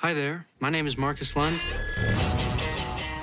[0.00, 0.46] Hi there.
[0.60, 1.60] My name is Marcus Lund.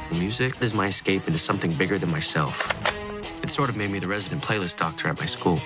[0.09, 2.71] The music is my escape into something bigger than myself.
[3.41, 5.59] It sort of made me the resident playlist doctor at my school.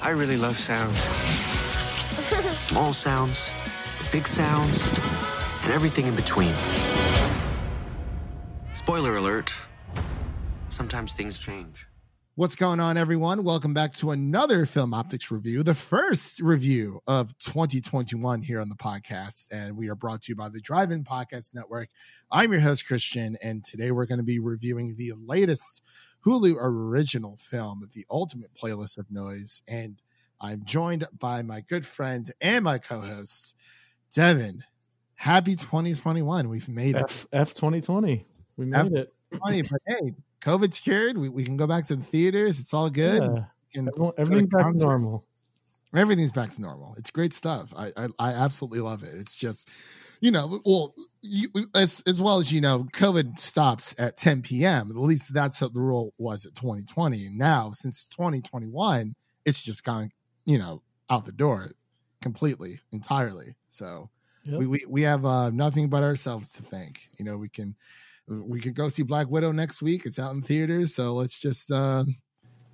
[0.00, 0.98] I really love sounds.
[2.68, 3.52] Small sounds,
[4.10, 4.88] big sounds,
[5.62, 6.54] and everything in between.
[8.72, 9.52] Spoiler alert.
[10.70, 11.86] Sometimes things change.
[12.36, 13.44] What's going on, everyone?
[13.44, 18.74] Welcome back to another Film Optics review, the first review of 2021 here on the
[18.74, 19.46] podcast.
[19.52, 21.90] And we are brought to you by the Drive In Podcast Network.
[22.32, 25.80] I'm your host, Christian, and today we're going to be reviewing the latest
[26.26, 29.62] Hulu original film, The Ultimate Playlist of Noise.
[29.68, 30.02] And
[30.40, 33.54] I'm joined by my good friend and my co host,
[34.12, 34.64] Devin.
[35.14, 36.48] Happy 2021.
[36.48, 38.26] We've made F, F 2020.
[38.56, 39.12] We made F- it.
[39.38, 41.18] 20, but hey, COVID's cured.
[41.18, 42.60] We, we can go back to the theaters.
[42.60, 43.22] It's all good.
[43.22, 43.44] Yeah.
[43.76, 45.24] Everyone, everything's back to normal.
[45.94, 46.94] Everything's back to normal.
[46.98, 47.72] It's great stuff.
[47.76, 49.14] I I, I absolutely love it.
[49.14, 49.68] It's just,
[50.20, 54.90] you know, well, you, as as well as you know, COVID stops at 10 p.m.
[54.90, 57.26] At least that's what the rule was at 2020.
[57.26, 59.14] And now, since 2021,
[59.44, 60.10] it's just gone,
[60.44, 61.72] you know, out the door
[62.22, 63.54] completely, entirely.
[63.68, 64.10] So
[64.46, 64.58] Yep.
[64.58, 67.08] we, we we have uh, nothing but ourselves to thank.
[67.18, 67.76] You know, we can
[68.28, 70.06] we could go see Black Widow next week.
[70.06, 72.04] It's out in theaters, so let's just uh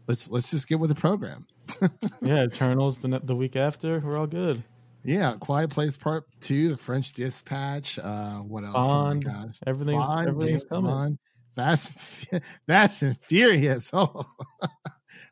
[0.06, 1.46] let's let's just get with the program.
[2.22, 4.00] Yeah, Eternals the the week after.
[4.00, 4.62] We're all good.
[5.02, 7.98] Yeah, Quiet Place Part Two, The French Dispatch.
[7.98, 8.74] Uh, what else?
[8.74, 9.24] Bond.
[9.26, 10.90] Oh my gosh, Everything's Bond, everything's James coming.
[10.90, 11.18] Bond,
[11.56, 11.92] Fast,
[12.66, 13.90] Fast and Furious.
[14.02, 14.26] Oh,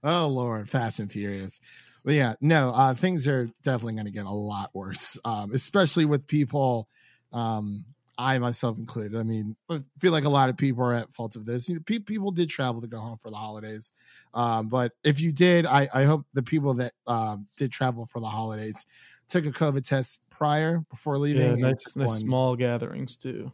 [0.03, 1.61] oh Lord, Fast and Furious.
[2.05, 6.05] But yeah, no, uh, things are definitely going to get a lot worse, um, especially
[6.05, 6.89] with people.
[7.33, 7.85] Um,
[8.19, 9.17] I myself included.
[9.17, 11.69] I mean, I feel like a lot of people are at fault of this.
[11.69, 13.93] You know, pe- people did travel to go home for the holidays,
[14.35, 18.19] um, but if you did, I, I hope the people that um, did travel for
[18.19, 18.85] the holidays
[19.29, 21.59] took a COVID test prior before leaving.
[21.59, 23.53] Yeah, nice, nice small gatherings too.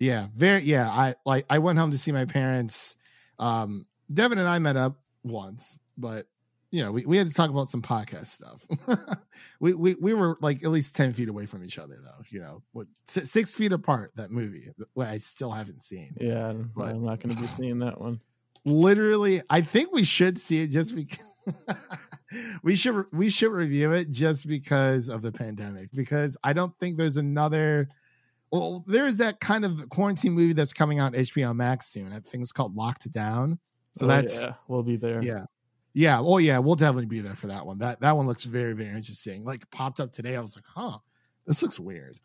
[0.00, 0.62] yeah, very.
[0.64, 1.46] Yeah, I like.
[1.48, 2.96] I went home to see my parents.
[3.38, 6.26] Um, Devin and I met up once, but
[6.70, 8.66] you know, we, we had to talk about some podcast stuff.
[9.60, 12.22] we, we we were like at least ten feet away from each other, though.
[12.28, 14.12] You know, what six feet apart.
[14.16, 16.14] That movie, what I still haven't seen.
[16.20, 18.20] Yeah, I'm, But- I'm not going to be seeing that one.
[18.64, 21.26] Literally, I think we should see it just because.
[22.62, 26.96] we should we should review it just because of the pandemic because I don't think
[26.96, 27.88] there's another
[28.52, 32.12] well there is that kind of quarantine movie that's coming out HBO Max soon.
[32.12, 33.58] I think it's called Locked Down.
[33.96, 35.22] So Oh, that's yeah, we'll be there.
[35.22, 35.44] yeah.
[35.92, 36.20] Yeah.
[36.20, 37.78] Oh yeah, we'll definitely be there for that one.
[37.78, 39.44] That that one looks very, very interesting.
[39.44, 40.36] Like popped up today.
[40.36, 40.98] I was like, huh,
[41.46, 42.16] this looks weird.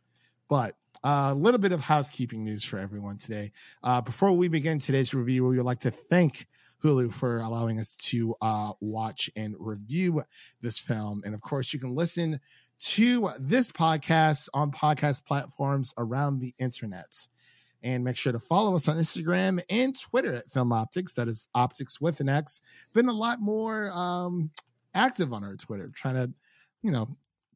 [0.48, 3.52] But uh, a little bit of housekeeping news for everyone today.
[3.84, 6.48] Uh, before we begin today's review, we would like to thank
[6.84, 10.24] Hulu for allowing us to uh, watch and review
[10.62, 11.22] this film.
[11.26, 12.40] And of course, you can listen
[12.80, 17.28] to this podcast on podcast platforms around the internet.
[17.86, 21.14] And make sure to follow us on Instagram and Twitter at Film Optics.
[21.14, 22.62] That is Optics with an X.
[22.94, 24.50] Been a lot more um,
[24.96, 26.34] active on our Twitter, trying to,
[26.82, 27.08] you know,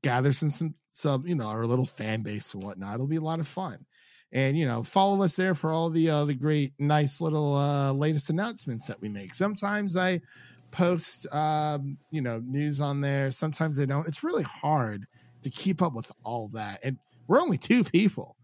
[0.04, 2.94] gather some some some you know our little fan base and whatnot.
[2.94, 3.86] It'll be a lot of fun.
[4.32, 7.92] And you know, follow us there for all the uh, the great, nice little uh,
[7.92, 9.34] latest announcements that we make.
[9.34, 10.22] Sometimes I
[10.70, 13.32] post, um, you know, news on there.
[13.32, 14.08] Sometimes I don't.
[14.08, 15.08] It's really hard
[15.42, 16.98] to keep up with all that, and
[17.28, 18.36] we're only two people.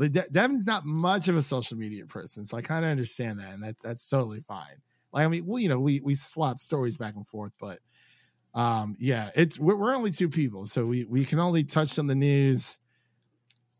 [0.00, 3.38] Like De- Devin's not much of a social media person, so I kind of understand
[3.38, 4.80] that, and that that's totally fine.
[5.12, 7.80] Like I mean, well, you know, we we swap stories back and forth, but
[8.54, 12.06] um, yeah, it's we're, we're only two people, so we we can only touch on
[12.06, 12.78] the news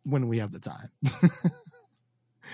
[0.04, 0.90] when we have the time.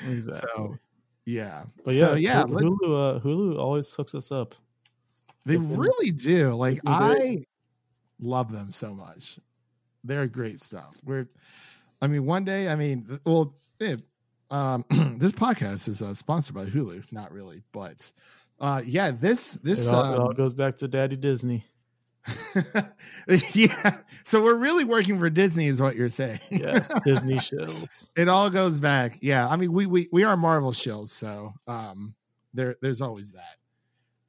[0.08, 0.48] exactly.
[0.54, 0.76] So
[1.24, 4.54] yeah, but yeah, so, yeah, Hulu, Hulu, uh, Hulu always hooks us up.
[5.44, 6.54] they really do.
[6.54, 7.42] Like I
[8.20, 9.40] love them so much.
[10.04, 10.96] They're great stuff.
[11.04, 11.26] We're,
[12.06, 13.96] I mean, one day, I mean, well, eh,
[14.48, 14.84] um,
[15.18, 17.10] this podcast is uh, sponsored by Hulu.
[17.10, 18.12] Not really, but
[18.60, 21.64] uh, yeah, this this It all, it all um, goes back to Daddy Disney.
[23.54, 23.98] yeah.
[24.22, 26.38] So we're really working for Disney, is what you're saying.
[26.52, 28.08] Yes, Disney shows.
[28.16, 29.18] it all goes back.
[29.20, 32.14] Yeah, I mean, we we we are Marvel shills, so um,
[32.54, 33.56] there there's always that.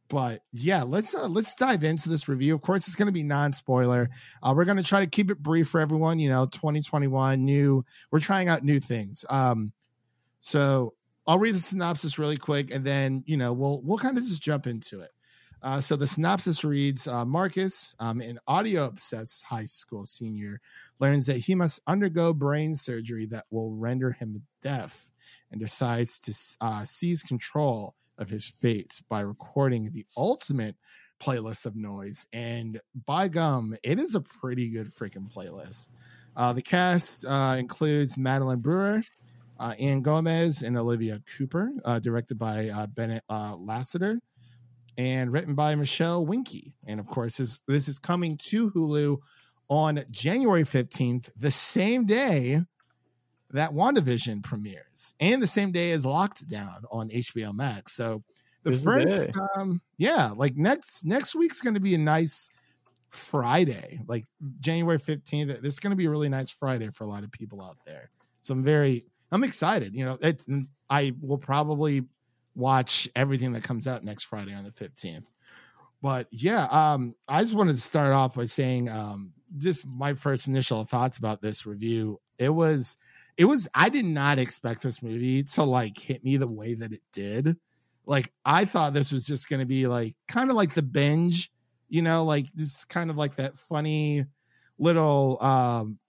[0.09, 2.55] But yeah, let's uh, let's dive into this review.
[2.55, 4.09] Of course, it's going to be non spoiler.
[4.41, 6.19] Uh, we're going to try to keep it brief for everyone.
[6.19, 7.83] You know, 2021 new.
[8.11, 9.25] We're trying out new things.
[9.29, 9.73] Um,
[10.39, 10.93] so
[11.25, 14.41] I'll read the synopsis really quick, and then you know we'll we'll kind of just
[14.41, 15.11] jump into it.
[15.61, 20.61] Uh, so the synopsis reads: uh, Marcus, um, an audio obsessed high school senior,
[20.99, 25.11] learns that he must undergo brain surgery that will render him deaf,
[25.51, 30.75] and decides to uh, seize control of his fates by recording the ultimate
[31.19, 32.27] playlist of noise.
[32.31, 35.89] And by gum, it is a pretty good freaking playlist.
[36.35, 39.01] Uh, the cast uh, includes Madeline Brewer,
[39.59, 41.71] uh, Ian Gomez, and Olivia Cooper.
[41.83, 44.19] Uh, directed by uh, Bennett uh, Lasseter,
[44.97, 46.75] and written by Mitchell Winkie.
[46.85, 49.17] And of course, this this is coming to Hulu
[49.67, 52.61] on January fifteenth, the same day
[53.51, 57.93] that WandaVision premieres, and the same day as Locked Down on HBO Max.
[57.93, 58.23] So
[58.63, 62.49] the first um yeah like next next week's going to be a nice
[63.09, 64.25] friday like
[64.59, 67.31] january 15th this is going to be a really nice friday for a lot of
[67.31, 68.09] people out there.
[68.41, 70.45] So i'm very i'm excited you know it's
[70.89, 72.03] i will probably
[72.55, 75.27] watch everything that comes out next friday on the 15th
[76.01, 80.47] but yeah um i just wanted to start off by saying um just my first
[80.47, 82.19] initial thoughts about this review.
[82.37, 82.97] It was
[83.37, 86.91] it was i did not expect this movie to like hit me the way that
[86.91, 87.55] it did
[88.09, 91.51] like I thought this was just going to be like kind of like the binge,
[91.89, 94.23] you know, like this kind of like that funny
[94.79, 95.99] little um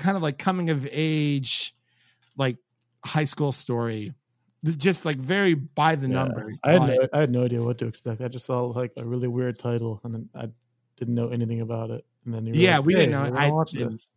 [0.00, 1.74] kind of like coming of age
[2.36, 2.56] like
[3.04, 4.12] high school story.
[4.64, 6.24] Just like very by the Yeah.
[6.24, 6.58] numbers.
[6.64, 8.20] I had no, I had no idea what to expect.
[8.20, 10.48] I just saw like a really weird title, and then I
[10.96, 12.04] didn't know anything about it.
[12.24, 13.30] And then Yeah, like, we didn't know.
[13.32, 13.92] I watch didn't.
[13.92, 14.10] this.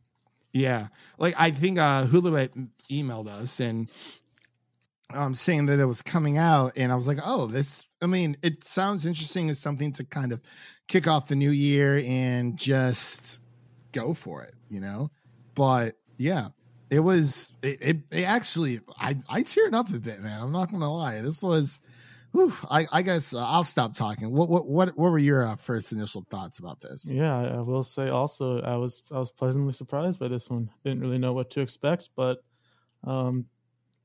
[0.56, 0.88] Yeah.
[1.18, 3.92] Like I think uh emailed us and
[5.14, 8.38] um saying that it was coming out and I was like, "Oh, this I mean,
[8.42, 10.40] it sounds interesting as something to kind of
[10.88, 13.42] kick off the new year and just
[13.92, 15.12] go for it, you know?"
[15.56, 16.50] But yeah,
[16.90, 20.42] it was it, it, it actually I I teared up a bit, man.
[20.42, 21.20] I'm not going to lie.
[21.20, 21.82] This was
[22.36, 24.32] whew, I I guess uh, I'll stop talking.
[24.32, 27.12] What what what what were your uh, first initial thoughts about this?
[27.12, 30.70] Yeah, I will say also I was I was pleasantly surprised by this one.
[30.84, 32.40] Didn't really know what to expect, but
[33.06, 33.46] um,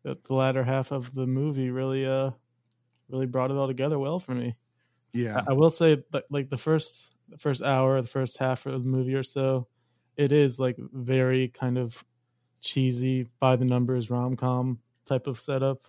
[0.04, 2.30] the, the latter half of the movie really uh
[3.08, 4.56] really brought it all together well for me.
[5.12, 5.42] Yeah.
[5.46, 8.84] I, I will say that like the first the first hour, the first half of
[8.84, 9.66] the movie or so,
[10.16, 12.04] it is like very kind of
[12.60, 15.82] cheesy by the numbers rom com type of setup,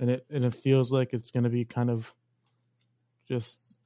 [0.00, 2.12] and it and it feels like it's going to be kind of
[3.28, 3.76] just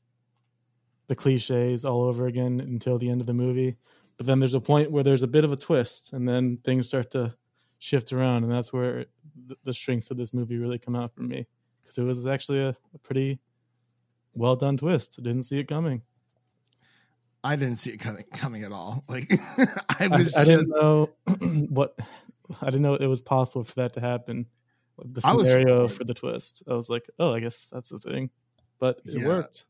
[1.09, 3.77] the cliches all over again until the end of the movie.
[4.17, 6.89] But then there's a point where there's a bit of a twist, and then things
[6.89, 7.35] start to
[7.79, 9.07] shift around, and that's where
[9.47, 11.47] the, the strengths of this movie really come out for me
[11.83, 13.41] because it was actually a, a pretty
[14.35, 15.17] well done twist.
[15.19, 16.03] I didn't see it coming.
[17.43, 19.05] I didn't see it coming, coming at all.
[19.09, 21.11] Like I I, was, I didn't know
[21.69, 21.99] what
[22.63, 24.47] I didn't know it was possible for that to happen.
[24.99, 27.99] The I was scenario for the twist, I was like, oh, I guess that's the
[27.99, 28.31] thing,
[28.79, 29.27] but it Yeah.
[29.27, 29.65] worked.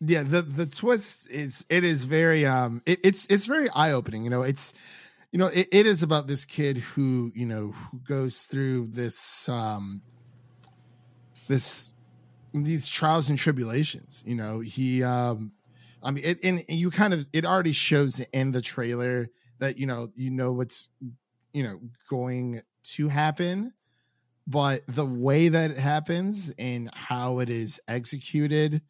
[0.00, 0.22] yeah.
[0.22, 4.24] The the twist is it is very um it, it's it's very eye opening.
[4.24, 4.72] You know, it's
[5.32, 9.48] you know it, it is about this kid who you know who goes through this
[9.48, 10.02] um
[11.48, 11.92] this
[12.52, 14.22] these trials and tribulations.
[14.26, 15.52] You know, he um
[16.02, 19.28] I mean, it, and you kind of it already shows in the trailer
[19.58, 20.88] that you know you know what's
[21.52, 23.74] you know going to happen
[24.46, 28.82] but the way that it happens and how it is executed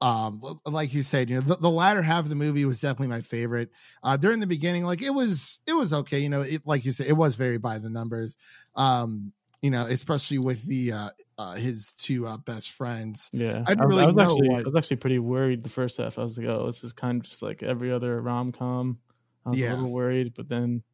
[0.00, 3.08] um like you said you know the, the latter half of the movie was definitely
[3.08, 3.68] my favorite
[4.04, 6.92] uh during the beginning like it was it was okay you know it like you
[6.92, 8.36] said it was very by the numbers
[8.76, 13.72] um you know especially with the uh, uh his two uh best friends Yeah, I
[13.72, 16.16] really I was know actually what- I was actually pretty worried the first half.
[16.16, 19.00] I was like, oh, this is kind of just like every other rom com.
[19.44, 19.70] I was Yeah.
[19.72, 20.84] a little worried, but then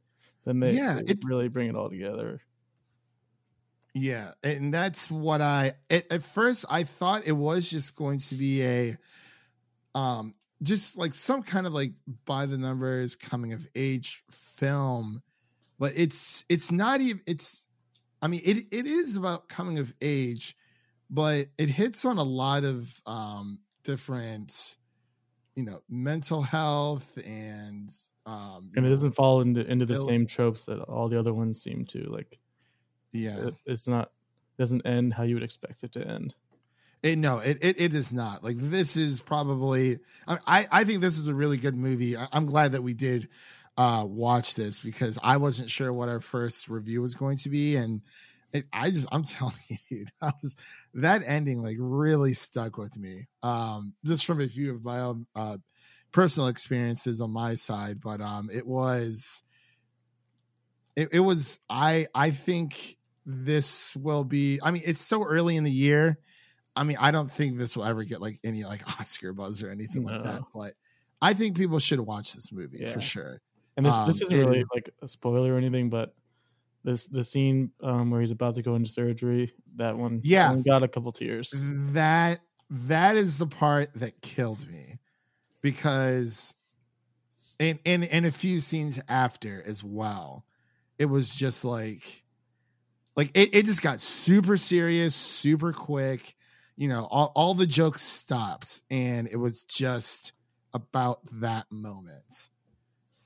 [0.47, 2.41] then they, Yeah, they it- really bring it all together.
[3.95, 8.35] Yeah, and that's what I at, at first I thought it was just going to
[8.35, 8.97] be a
[9.95, 10.33] um
[10.63, 11.93] just like some kind of like
[12.25, 15.23] by the numbers coming of age film,
[15.79, 17.69] but it's it's not even it's
[18.21, 20.57] I mean it it is about coming of age,
[21.09, 24.77] but it hits on a lot of um different
[25.55, 27.91] you know mental health and
[28.27, 31.33] um And it know, doesn't fall into into the same tropes that all the other
[31.33, 32.01] ones seem to.
[32.11, 32.41] Like
[33.15, 34.11] yeah it, it's not
[34.59, 36.35] doesn't end how you would expect it to end.
[37.03, 38.43] It, no, it, it it is not.
[38.43, 39.99] Like this is probably.
[40.27, 42.17] I I, think this is a really good movie.
[42.17, 43.29] I, I'm glad that we did
[43.77, 47.77] uh watch this because I wasn't sure what our first review was going to be,
[47.77, 48.01] and
[48.55, 50.57] it, I just I'm telling you, dude, I was
[50.95, 53.27] that ending like really stuck with me.
[53.43, 55.59] Um, just from a few of my own uh
[56.11, 59.43] personal experiences on my side, but um, it was.
[60.97, 65.65] It, it was I I think this will be I mean it's so early in
[65.65, 66.19] the year
[66.77, 69.71] I mean, I don't think this will ever get like any like Oscar buzz or
[69.71, 70.75] anything like that, but
[71.23, 72.93] I think people should watch this movie Yeah.
[72.93, 73.43] for sure.
[73.77, 76.15] And this Um, this isn't really like a spoiler or anything, but
[76.85, 80.51] this the scene um, where he's about to go into surgery, that one, that Yeah.
[80.51, 81.71] one got a couple tears.
[81.93, 82.41] That
[82.71, 84.99] that is the part that killed me
[85.63, 86.55] because
[87.61, 90.47] and and and a few scenes after as well.
[90.99, 92.24] It was just like
[93.17, 96.35] like it, it just got super serious, super quick.
[96.77, 100.33] You know, all, all the jokes stopped, and it was just
[100.73, 102.49] about that moment.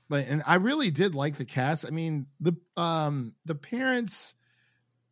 [0.07, 1.85] But and I really did like the cast.
[1.85, 4.35] I mean, the um the parents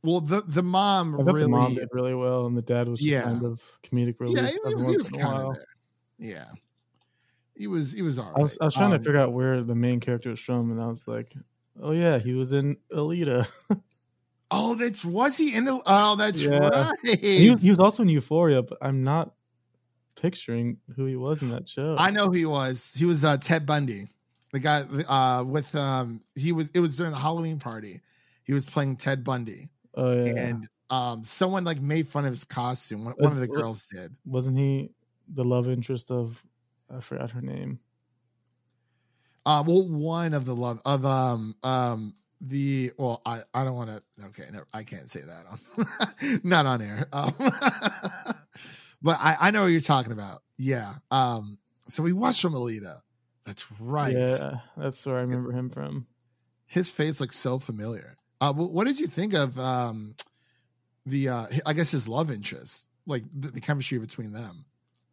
[0.03, 3.23] well the the mom really the mom did really well, and the dad was Yeah.
[3.23, 5.65] kind of comedic relief yeah, he, was, he was once in a kind of there.
[6.19, 6.45] Yeah.
[7.55, 8.37] He was he was all right.
[8.37, 10.69] I was I was trying Um, to figure out where the main character was from,
[10.71, 11.33] and I was like,
[11.81, 13.47] oh yeah, he was in Alita.
[14.49, 16.57] Oh, that's was he in the oh that's Yeah.
[17.03, 17.19] right.
[17.19, 19.33] he, was- he was also in Euphoria, but I'm not
[20.15, 21.95] picturing who he was in that show.
[21.97, 22.93] I know who he was.
[22.97, 24.07] He was uh, Ted Bundy,
[24.53, 26.21] the guy uh, with um.
[26.35, 26.69] He was.
[26.73, 28.01] It was during the Halloween party.
[28.43, 32.45] He was playing Ted Bundy, oh yeah, and um, someone like made fun of his
[32.45, 33.03] costume.
[33.03, 34.15] One, one of the girls did.
[34.25, 34.91] wasn't he
[35.27, 36.41] the love interest of?
[36.89, 37.79] I forgot her name.
[39.45, 43.89] Uh, well, one of the love of um um the well, I I don't want
[43.89, 44.25] to.
[44.27, 47.07] Okay, no, I can't say that on not on air.
[47.11, 47.33] Um,
[49.01, 50.43] but I I know what you're talking about.
[50.57, 50.95] Yeah.
[51.11, 51.57] Um.
[51.89, 53.01] So we watched from Alita.
[53.45, 54.13] That's right.
[54.13, 56.07] Yeah, that's where I remember him from.
[56.65, 58.15] his face looks so familiar.
[58.39, 60.15] Uh, what did you think of um,
[61.05, 61.29] the?
[61.29, 64.65] Uh, I guess his love interest, like the, the chemistry between them.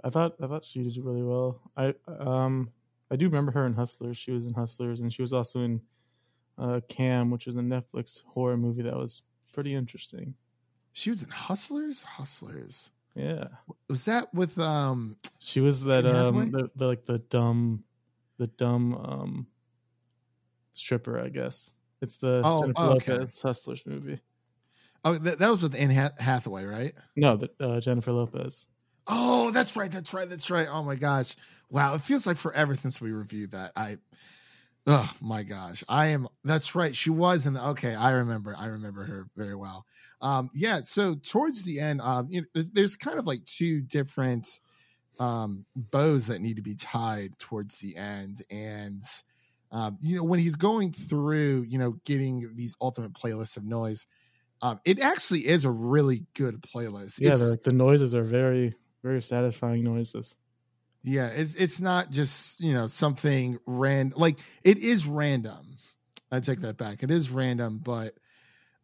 [0.02, 1.60] I thought I thought she did really well.
[1.76, 2.70] I um
[3.10, 4.18] I do remember her in Hustlers.
[4.18, 5.80] She was in Hustlers, and she was also in
[6.58, 10.34] uh, Cam, which is a Netflix horror movie that was pretty interesting.
[10.92, 12.02] She was in Hustlers.
[12.02, 13.48] Hustlers Yeah,
[13.88, 15.16] was that with um?
[15.40, 17.84] she was that um the, the like the dumb
[18.38, 19.46] the dumb um
[20.72, 21.18] stripper.
[21.20, 23.12] I guess it's the Oh, Jennifer okay.
[23.14, 24.20] Lopez Hustlers movie.
[25.04, 26.94] Oh, that, that was with Anne Hath- Hathaway, right?
[27.14, 28.66] No, the, uh, Jennifer Lopez.
[29.06, 29.90] Oh, that's right.
[29.90, 30.28] That's right.
[30.28, 30.66] That's right.
[30.70, 31.36] Oh my gosh!
[31.68, 33.72] Wow, it feels like forever since we reviewed that.
[33.76, 33.98] I.
[34.86, 36.28] Oh my gosh, I am.
[36.44, 36.94] That's right.
[36.94, 37.68] She was in the.
[37.70, 38.54] Okay, I remember.
[38.58, 39.86] I remember her very well.
[40.20, 40.80] Um, yeah.
[40.82, 44.60] So towards the end, um, you know, there's- kind of like two different
[45.20, 49.02] um bows that need to be tied towards the end, and
[49.72, 54.06] um, you know, when he's going through, you know, getting these ultimate playlists of noise,
[54.62, 57.20] um, it actually is a really good playlist.
[57.20, 60.36] Yeah, It's- the, the noises are very very satisfying noises.
[61.04, 64.18] Yeah, it's it's not just you know something random.
[64.18, 65.76] Like it is random.
[66.32, 67.02] I take that back.
[67.02, 68.14] It is random, but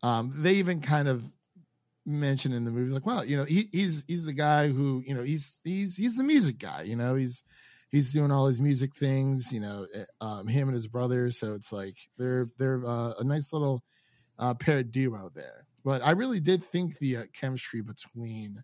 [0.03, 1.25] um, they even kind of
[2.07, 5.15] mention in the movie like, well, you know, he, he's he's the guy who you
[5.15, 6.83] know he's he's he's the music guy.
[6.83, 7.45] You know, he's
[7.91, 9.53] he's doing all his music things.
[9.53, 11.31] You know, eh, um, him and his brother.
[11.31, 13.83] So it's like they're they're uh, a nice little
[14.39, 15.67] uh, pair duo there.
[15.85, 18.63] But I really did think the uh, chemistry between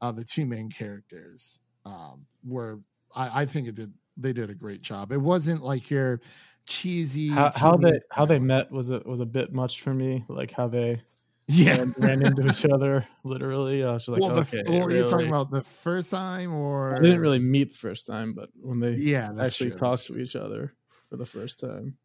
[0.00, 2.80] uh, the two main characters um, were
[3.14, 5.12] I, I think it did they did a great job.
[5.12, 6.20] It wasn't like your
[6.66, 10.24] cheesy How, how they how they met was a was a bit much for me.
[10.28, 11.02] Like how they
[11.48, 11.78] yeah.
[11.78, 13.84] ran, ran into each other literally.
[13.84, 16.98] I was just like, well, the, okay, well, you're talking about the first time, or
[17.00, 20.18] They didn't really meet the first time, but when they Yeah, actually true, talked to
[20.18, 20.72] each other
[21.08, 21.96] for the first time.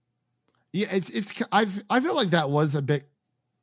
[0.73, 1.41] Yeah, it's it's.
[1.51, 3.09] I've I feel like that was a bit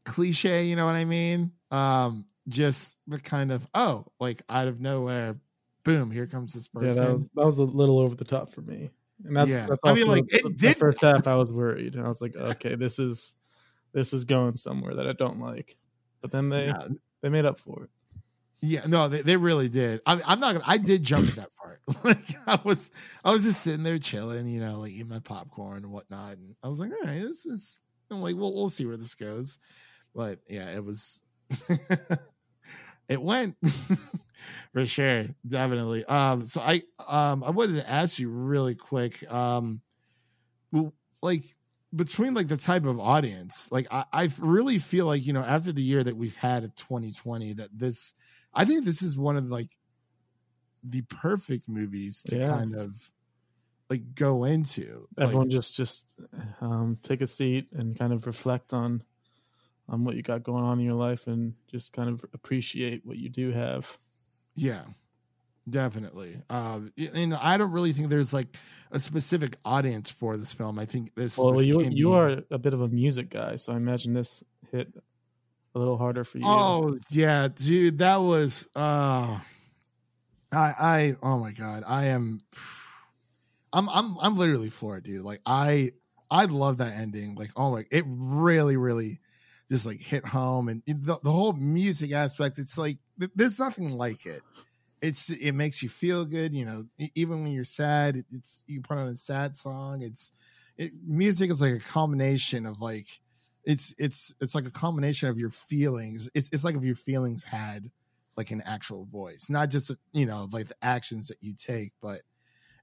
[0.04, 0.64] cliche.
[0.66, 1.52] You know what I mean?
[1.70, 5.36] Um, just the kind of oh, like out of nowhere,
[5.84, 6.88] boom, here comes this person.
[6.88, 8.90] Yeah, that was that was a little over the top for me.
[9.24, 9.66] And that's Yeah.
[9.68, 11.94] that's I also mean, like, the, it the did- first half I was worried.
[11.94, 13.36] And I was like, okay, this is
[13.92, 15.76] this is going somewhere that I don't like.
[16.20, 16.88] But then they Yeah,
[17.22, 17.90] they made up for it.
[18.60, 20.00] Yeah, no, they, they really did.
[20.06, 20.64] I, I'm not gonna.
[20.66, 21.80] I did jump at that part.
[22.04, 22.90] like I was,
[23.22, 26.56] I was just sitting there chilling, you know, like eating my popcorn and whatnot, and
[26.62, 27.80] I was like, all right, this is.
[28.10, 29.58] I'm like, well, we'll see where this goes,
[30.14, 31.22] but yeah, it was.
[33.08, 33.56] it went
[34.73, 36.04] for sure, definitely.
[36.04, 39.82] Um, so I, um, I wanted to ask you really quick, um,
[40.73, 41.44] well, like
[41.94, 45.73] between like the type of audience, like I, I really feel like you know after
[45.73, 48.14] the year that we've had of 2020, that this
[48.54, 49.76] I think this is one of like
[50.82, 52.50] the perfect movies to Yeah.
[52.50, 53.12] kind of
[53.90, 55.08] like go into.
[55.25, 56.20] Like, Everyone just just
[56.61, 59.04] um, take a seat and kind of reflect on
[59.88, 63.16] on what you got going on in your life and just kind of appreciate what
[63.18, 63.98] you do have.
[64.54, 64.84] yeah,
[65.68, 66.40] definitely.
[66.50, 68.56] Y- and I don't really think there's like
[68.90, 70.78] a specific audience for this film.
[70.78, 71.36] I think this.
[71.38, 74.12] Well, this you you be- are a bit of a music guy, so I imagine
[74.12, 74.92] this hit
[75.74, 76.44] a little harder for you.
[76.46, 78.68] Oh yeah, dude, that was.
[78.74, 79.40] uh
[80.52, 82.40] I I oh my god, I am.
[83.72, 85.22] I'm I'm I'm literally floored, dude.
[85.22, 85.92] Like I
[86.30, 87.34] I love that ending.
[87.34, 89.18] Like oh my, it really really
[89.68, 92.59] just like hit home and the, the whole music aspect.
[92.59, 94.42] It's like th- there's nothing like it.
[95.02, 96.54] it's it makes you feel good.
[96.54, 96.83] You know,
[97.14, 100.02] even when you're sad, it's you put on a sad song.
[100.02, 100.33] It's
[100.78, 103.06] it, music is like a combination of like
[103.64, 106.30] it's it's it's like a combination of your feelings.
[106.35, 107.90] It's it's like if your feelings had
[108.37, 112.21] like an actual voice, not just you know like the actions that you take, but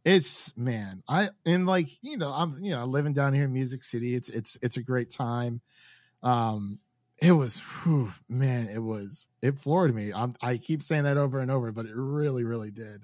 [0.03, 3.83] it's man, I and like you know I'm you know living down here in Music
[3.83, 4.15] City.
[4.15, 5.61] It's it's it's a great time.
[6.23, 6.79] Um,
[7.21, 10.11] it was whew, man, it was it floored me.
[10.13, 13.03] I'm, I keep saying that over and over, but it really really did.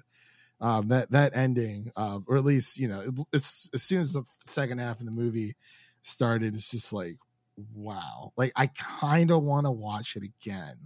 [0.60, 4.24] Um, that that ending, uh, or at least you know, it, as soon as the
[4.42, 5.54] second half of the movie
[6.02, 7.16] started, it's just like
[7.74, 8.32] wow.
[8.36, 10.76] Like I kind of want to watch it again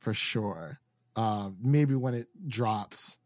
[0.00, 0.80] for sure.
[1.14, 3.18] Uh, maybe when it drops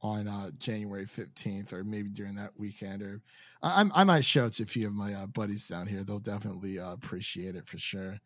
[0.00, 3.20] on uh, January 15th or maybe during that weekend or
[3.62, 6.04] I, I might show it to a few of my uh, buddies down here.
[6.04, 8.20] They'll definitely uh, appreciate it for sure.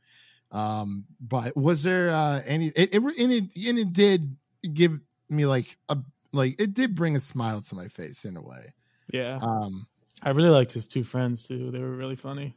[0.50, 4.36] Um, but was there uh, any, it, it, and it, and it did
[4.74, 5.00] give
[5.30, 5.96] me like a,
[6.32, 8.74] like it did bring a smile to my face in a way.
[9.12, 9.38] Yeah.
[9.40, 9.86] Um,
[10.22, 11.70] I really liked his two friends too.
[11.70, 12.54] They were really funny.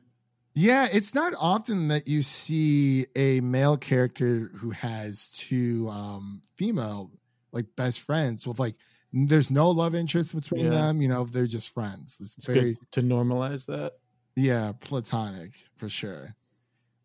[0.53, 7.11] Yeah, it's not often that you see a male character who has two um female
[7.51, 8.75] like best friends with like
[9.13, 10.69] there's no love interest between Yeah.
[10.71, 12.17] them, you know, they're just friends.
[12.19, 13.93] It's, It's very to normalize that.
[14.35, 16.35] yeah, platonic for sure.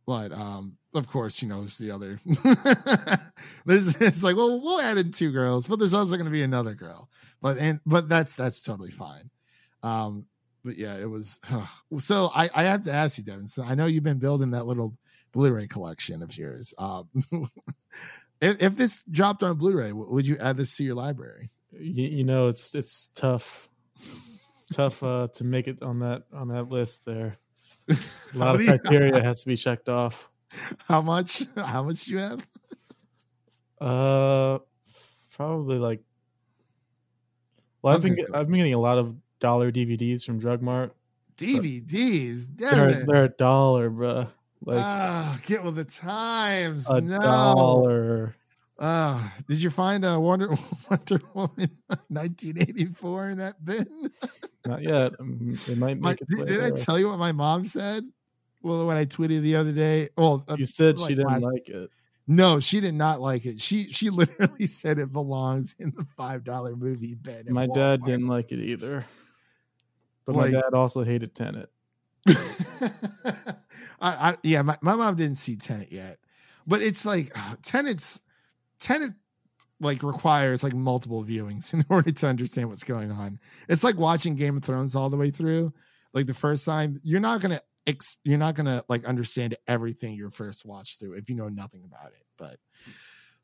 [0.06, 2.18] But um of course, you know, it's the other
[3.66, 6.74] there's it's like, well, we'll add in two girls, but there's also gonna be another
[6.74, 7.08] girl.
[7.40, 9.30] But and but that's that's totally fine.
[9.82, 10.26] Um
[10.64, 11.40] but yeah, it was
[11.98, 13.46] so I, I have to ask you, Devin.
[13.46, 14.96] So I know you've been building that little
[15.32, 16.74] Blu-ray collection of yours.
[16.78, 17.08] Um
[18.40, 21.50] if, if this dropped on Blu-ray, would you add this to your library?
[21.72, 23.68] You, you know, it's it's tough,
[24.72, 27.04] tough uh, to make it on that on that list.
[27.06, 27.36] There,
[27.88, 27.96] a
[28.34, 30.30] lot of you- criteria has to be checked off.
[30.88, 31.44] How much?
[31.56, 32.46] How much do you have?
[33.80, 34.58] Uh,
[35.32, 36.00] probably like.
[37.82, 40.92] Well, I've been get- I've been getting a lot of dollar DVDs from Drug Mart.
[41.38, 42.48] DVDs.
[42.56, 44.28] They're they're a dollar, bruh.
[44.62, 46.90] Like Ah, get with the times.
[46.90, 47.18] a no.
[47.18, 48.34] dollar.
[48.82, 50.48] Ah, did you find a Wonder
[50.90, 51.70] Wonder Woman
[52.08, 53.86] 1984 in that bin?
[54.66, 55.12] Not yet.
[55.20, 58.04] Um, It might My- did did I tell you what my mom said?
[58.62, 61.68] Well, when I tweeted the other day, well, uh, You said like she didn't like
[61.68, 61.90] it.
[62.26, 63.60] No, she did not like it.
[63.60, 67.46] She she literally said it belongs in the five dollar movie bin.
[67.50, 69.04] My dad didn't like it either.
[70.24, 71.70] But Like- my dad also hated Tenet.
[72.26, 73.52] I,
[74.00, 76.18] I yeah, my, my mom didn't see Tenet yet,
[76.66, 78.22] but it's like uh, Tenet's
[78.80, 79.12] Tenet
[79.80, 83.38] like requires like multiple viewings in order to understand what's going on.
[83.68, 85.72] It's like watching Game of Thrones all the way through.
[86.12, 90.30] Like the first time, you're not gonna ex- you're not gonna like understand everything your
[90.30, 92.24] first watch through if you know nothing about it.
[92.36, 92.56] But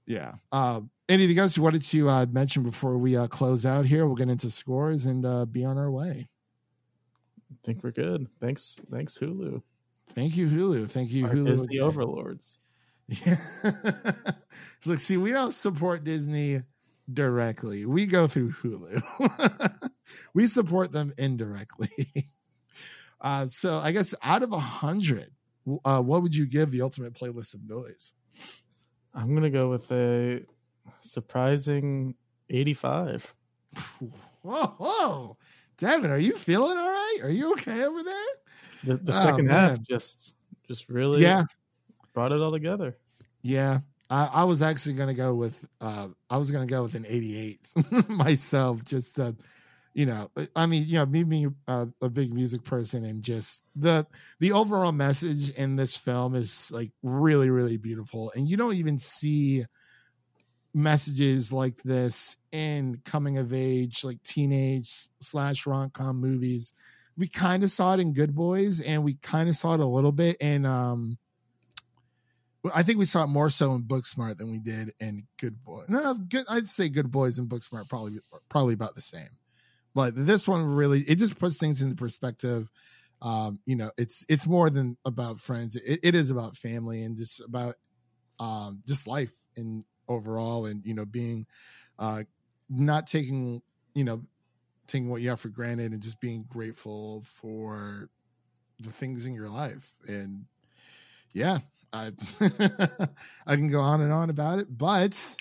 [0.04, 4.06] yeah, uh, anything else you wanted to uh, mention before we uh, close out here?
[4.06, 6.26] We'll get into scores and uh, be on our way.
[7.52, 8.26] I think we're good.
[8.40, 9.62] Thanks, thanks Hulu.
[10.10, 10.88] Thank you, Hulu.
[10.90, 11.46] Thank you, Our Hulu.
[11.46, 12.60] Disney overlords.
[13.08, 13.36] Yeah.
[13.64, 16.62] it's like, see, we don't support Disney
[17.12, 17.86] directly.
[17.86, 19.02] We go through Hulu.
[20.34, 22.28] we support them indirectly.
[23.20, 25.30] uh, so I guess out of a hundred,
[25.84, 28.14] uh, what would you give the ultimate playlist of noise?
[29.14, 30.44] I'm gonna go with a
[31.00, 32.14] surprising
[32.50, 33.34] 85.
[34.42, 35.36] Whoa, whoa.
[35.78, 37.18] Devin, are you feeling all right?
[37.22, 38.14] Are you okay over there?
[38.84, 40.34] The, the Oh, second half just
[40.66, 41.44] just really Yeah.
[42.16, 42.96] Brought it all together.
[43.42, 43.80] Yeah.
[44.08, 47.74] I, I was actually gonna go with uh I was gonna go with an 88
[48.08, 49.32] myself, just uh
[49.92, 53.62] you know, I mean, you know, me being a, a big music person and just
[53.74, 54.06] the
[54.40, 58.32] the overall message in this film is like really, really beautiful.
[58.34, 59.66] And you don't even see
[60.72, 66.72] messages like this in coming of age, like teenage slash rom com movies.
[67.18, 69.86] We kind of saw it in Good Boys, and we kind of saw it a
[69.86, 71.18] little bit in um
[72.74, 75.84] I think we saw it more so in Booksmart than we did in Good Boy.
[75.88, 76.44] No, good.
[76.48, 78.14] I'd say Good Boys and Booksmart probably
[78.48, 79.28] probably about the same.
[79.94, 82.68] But this one really it just puts things into perspective.
[83.22, 85.76] Um, you know, it's it's more than about friends.
[85.76, 87.74] It, it is about family and just about
[88.38, 91.46] um just life and overall and you know being
[91.98, 92.22] uh
[92.68, 93.62] not taking
[93.94, 94.22] you know
[94.86, 98.08] taking what you have for granted and just being grateful for
[98.80, 100.44] the things in your life and
[101.32, 101.58] yeah
[101.92, 102.12] I
[103.46, 105.36] I can go on and on about it, but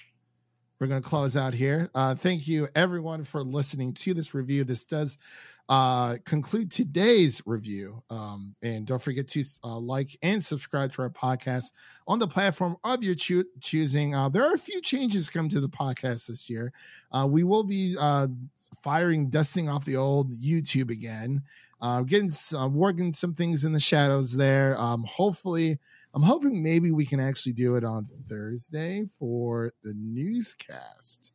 [0.79, 1.89] we're going to close out here.
[1.95, 4.65] Uh, thank you, everyone, for listening to this review.
[4.65, 5.17] This does
[5.69, 8.03] uh, conclude today's review.
[8.09, 11.71] Um, and don't forget to uh, like and subscribe to our podcast
[12.07, 14.13] on the platform of your choo- choosing.
[14.13, 16.73] Uh, there are a few changes come to the podcast this year.
[17.11, 18.27] Uh, we will be uh,
[18.83, 21.41] firing, dusting off the old YouTube again,
[21.81, 22.29] uh, getting
[22.71, 24.77] working some things in the shadows there.
[24.77, 25.79] Um, hopefully,
[26.15, 31.33] I'm hoping maybe we can actually do it on Thursday for the newscast.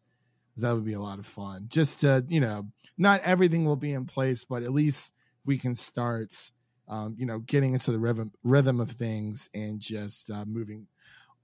[0.57, 1.67] That would be a lot of fun.
[1.69, 2.67] Just to, you know,
[2.97, 5.13] not everything will be in place, but at least
[5.45, 6.35] we can start,
[6.89, 10.87] um, you know, getting into the rhythm rhythm of things and just uh, moving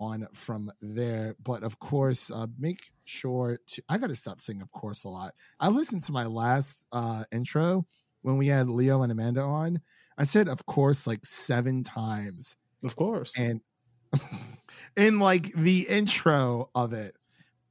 [0.00, 1.36] on from there.
[1.42, 3.82] But of course, uh, make sure to.
[3.88, 5.32] I got to stop saying "of course" a lot.
[5.60, 7.84] I listened to my last uh, intro
[8.22, 9.80] when we had Leo and Amanda on.
[10.16, 13.38] I said "of course" like seven times, Of course.
[13.38, 13.60] and
[14.96, 17.16] in like the intro of it.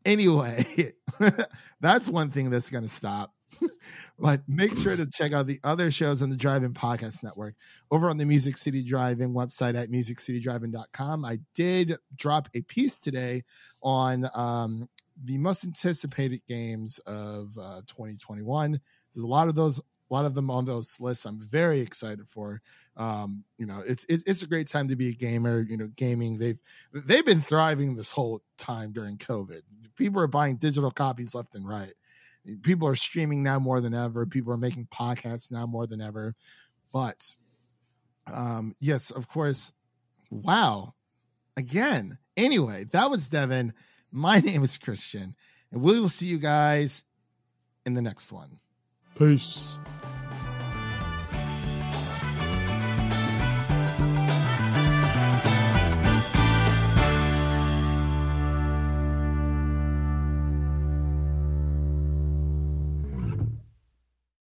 [0.06, 0.94] Anyway,
[1.82, 3.34] that's one thing that's going to stop.
[4.20, 7.56] but make sure to check out the other shows on the Drive-In Podcast Network
[7.92, 11.26] over on the Music City Drive-In website at musiccitydrivein.com.
[11.26, 13.44] I did drop a piece today
[13.82, 14.90] on um,
[15.24, 18.80] the most anticipated games of uh, 2021.
[19.14, 19.82] There's a lot of those,
[20.14, 21.26] lot of them on those lists.
[21.26, 22.62] I'm very excited for.
[22.98, 25.66] Um, you know, it's, it's it's a great time to be a gamer.
[25.68, 26.62] You know, gaming they've
[26.94, 29.62] they've been thriving this whole time during COVID.
[29.96, 31.94] People are buying digital copies left and right
[32.62, 36.34] people are streaming now more than ever people are making podcasts now more than ever
[36.94, 37.36] but
[38.32, 39.72] um yes of course
[40.30, 40.94] wow
[41.58, 43.74] again anyway that was devin
[44.12, 45.36] my name is christian
[45.72, 47.04] and we will see you guys
[47.86, 48.60] in the next one
[49.18, 49.78] Peace.